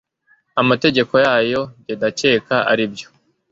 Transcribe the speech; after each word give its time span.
amategeko 0.61 1.13
yayo. 1.25 1.61
jye 1.85 1.93
ndacyeka 1.97 2.55
aribyo 2.71 3.07